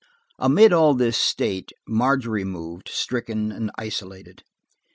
Amid 0.39 0.73
all 0.73 0.95
this 0.95 1.15
state 1.15 1.71
Margery 1.87 2.43
moved, 2.43 2.87
stricken 2.87 3.51
and 3.51 3.69
isolated. 3.77 4.41